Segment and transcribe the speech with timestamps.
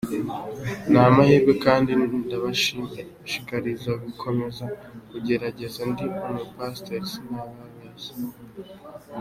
[0.89, 1.91] Ni amahirwe kandi
[2.25, 4.65] ndabashishikariza gukomeza
[5.09, 8.11] kugerageza ndi umu pasiteri sinababeshya.